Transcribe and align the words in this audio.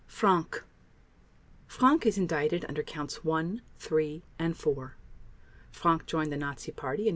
FRANK 0.07 0.63
Frank 1.67 2.07
is 2.07 2.17
indicted 2.17 2.65
under 2.67 2.81
Counts 2.81 3.23
One, 3.23 3.61
Three, 3.77 4.23
and 4.39 4.57
Four. 4.57 4.95
Frank 5.71 6.07
joined 6.07 6.31
the 6.31 6.37
Nazi 6.37 6.71
Party 6.71 7.03
in 7.03 7.09
1927. 7.09 7.09